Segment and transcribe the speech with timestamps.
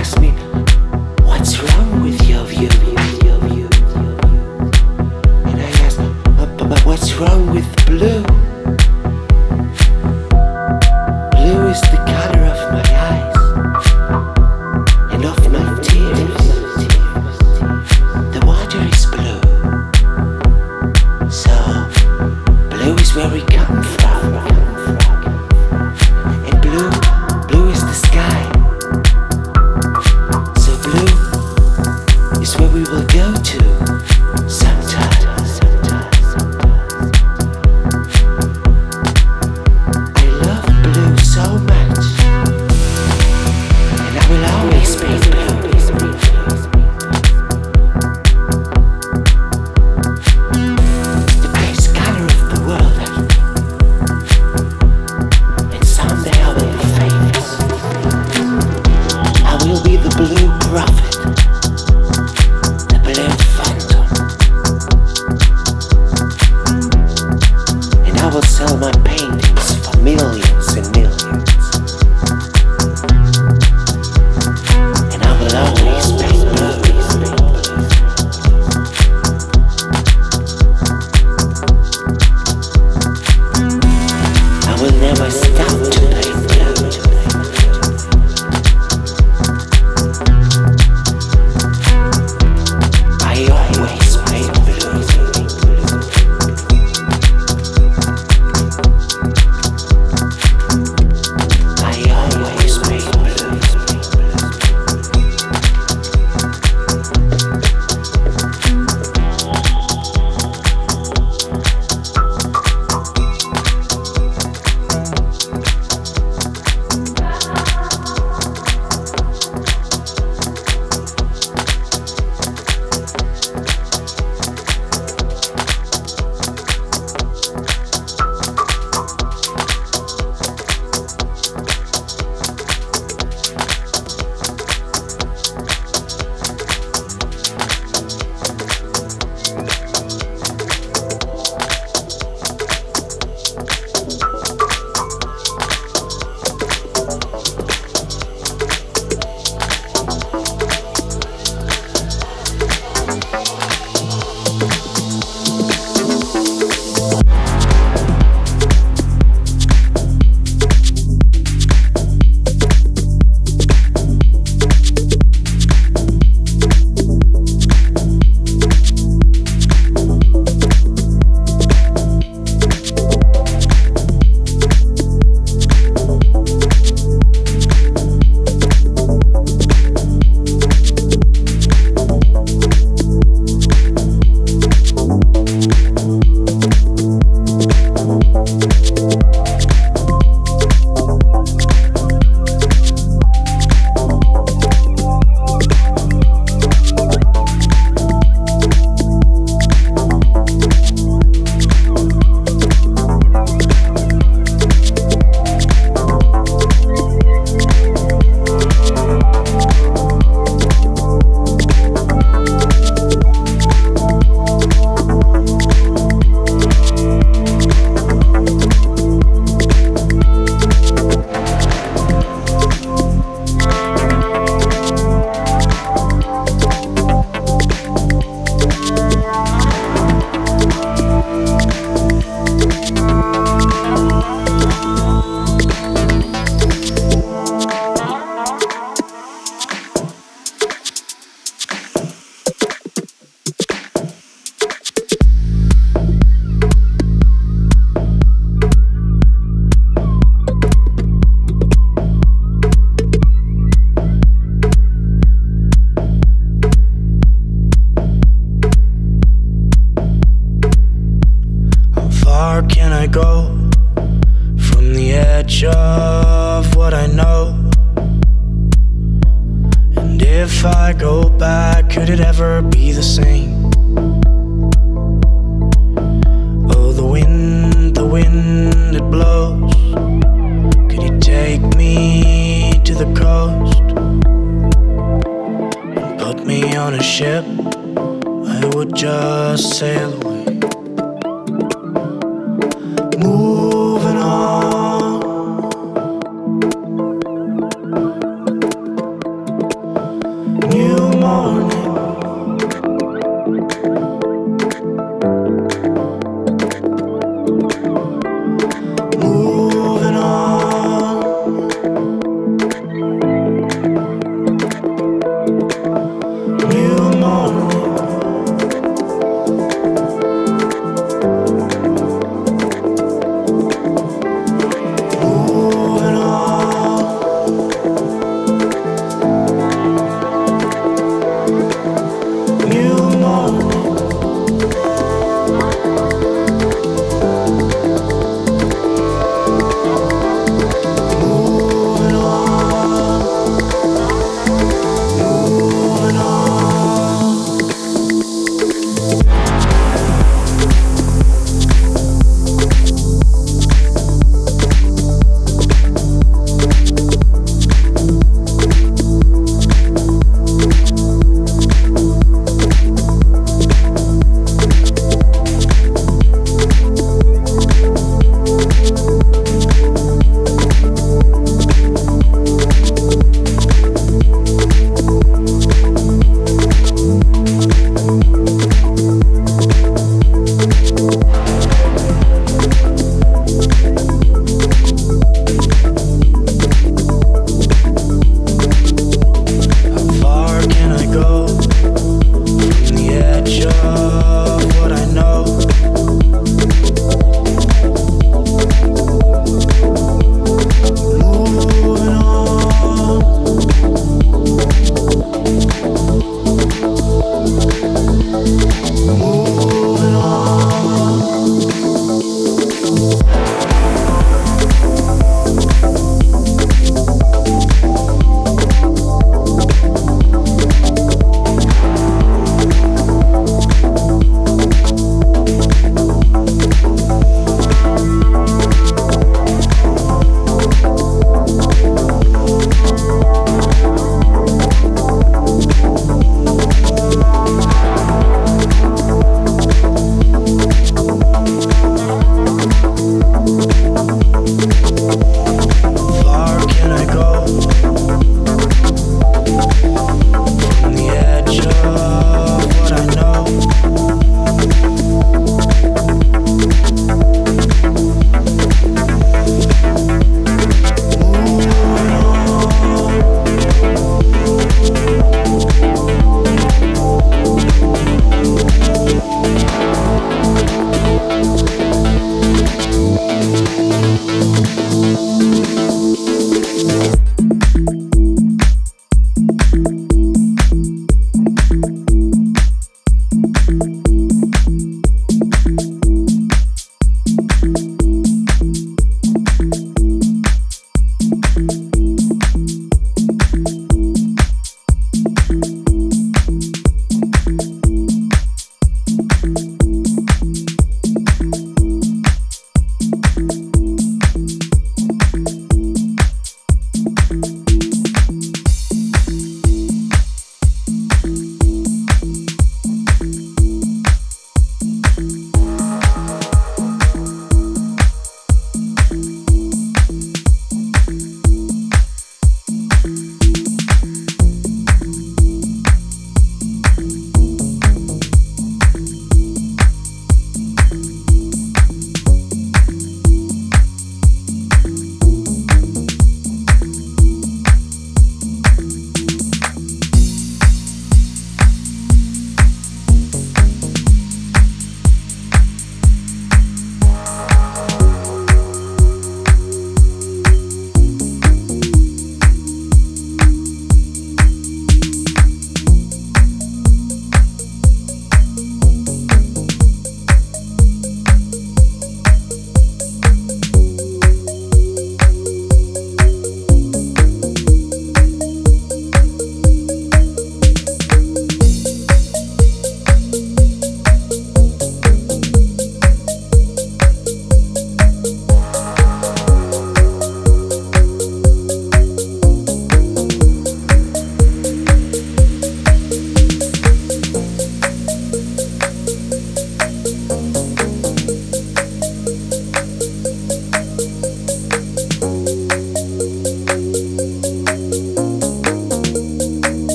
[0.00, 0.69] ask me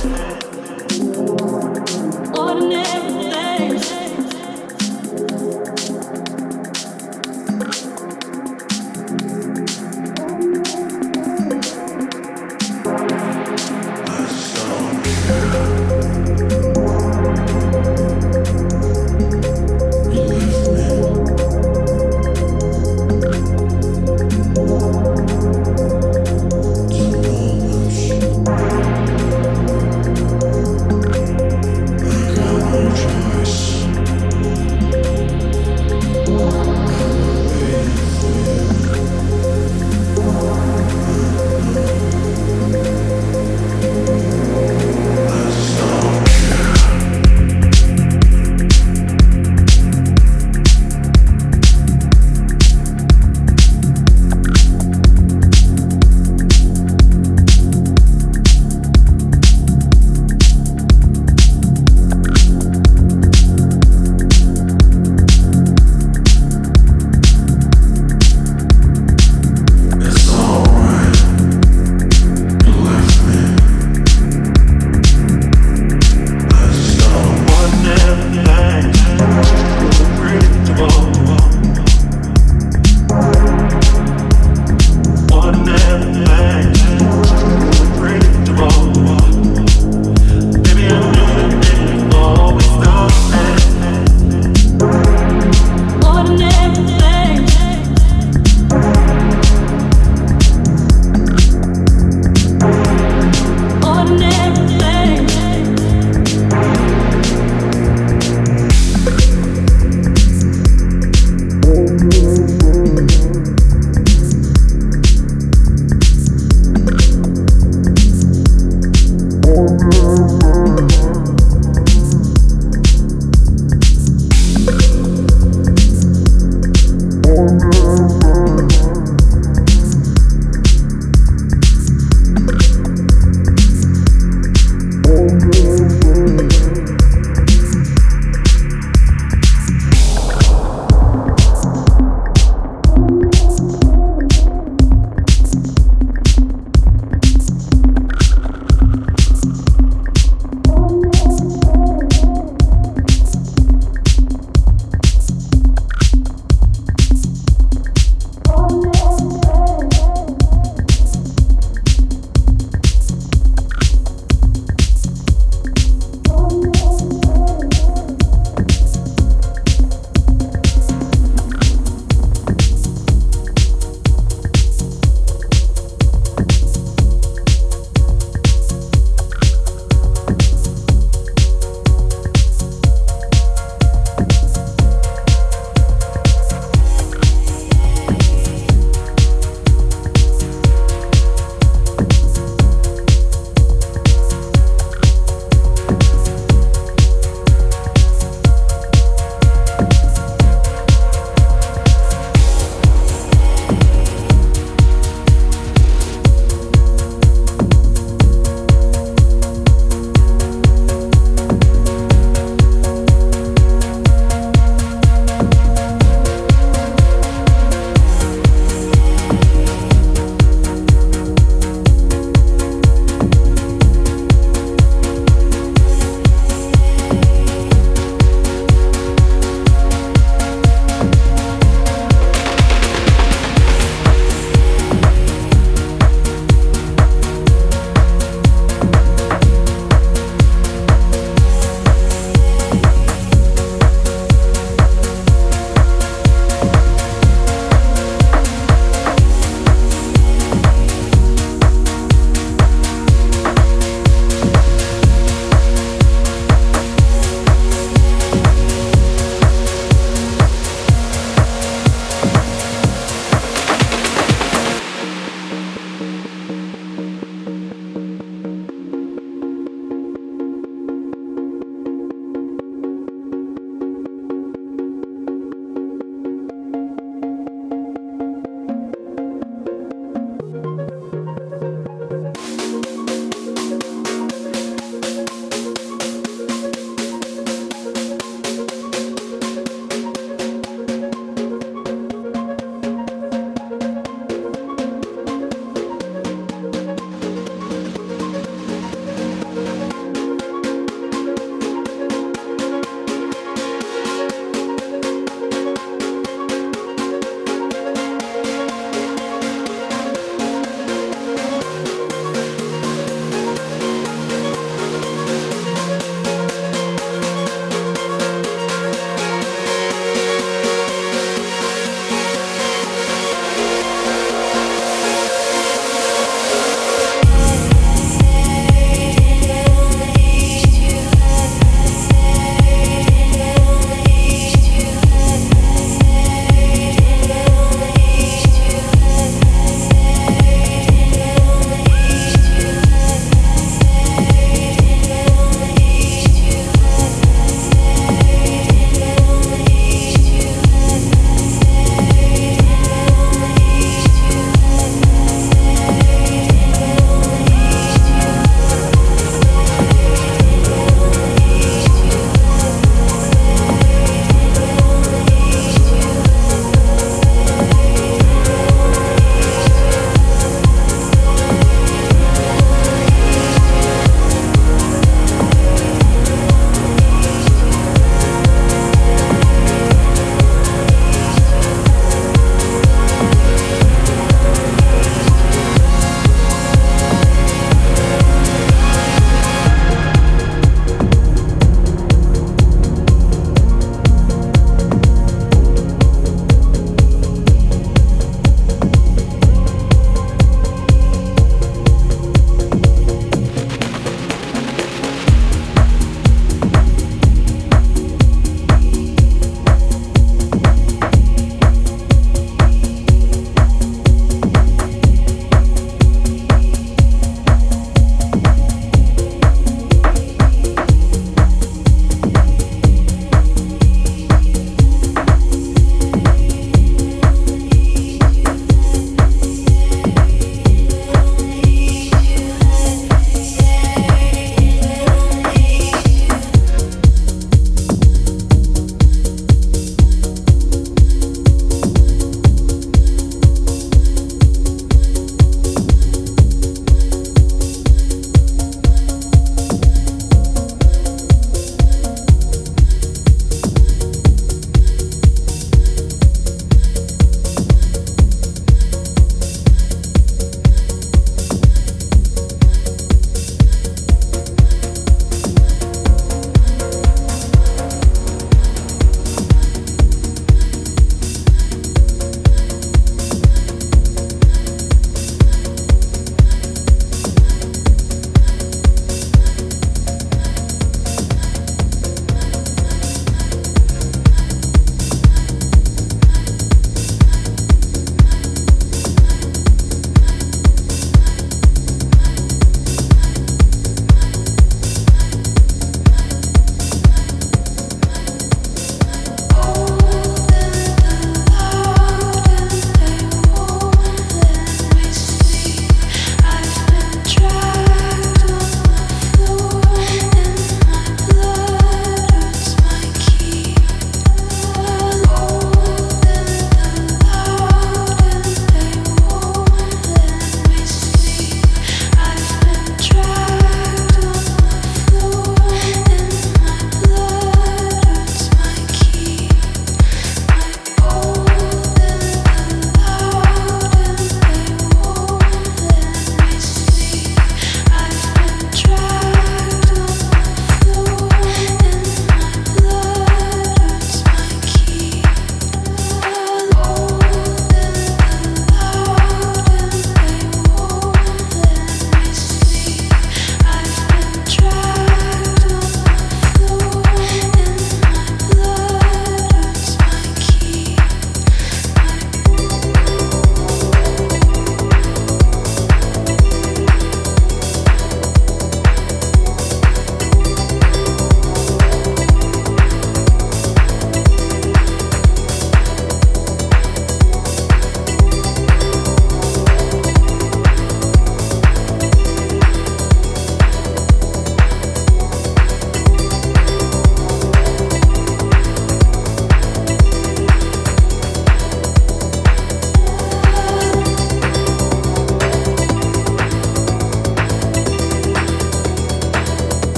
[0.00, 0.37] Thank